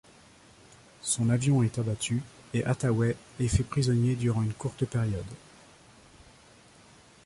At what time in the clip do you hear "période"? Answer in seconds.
4.85-5.23